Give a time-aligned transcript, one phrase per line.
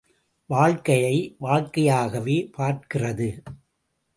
[0.45, 3.29] வாழ்க்கையை வாழ்க்கையாகவே பார்க்கிறது.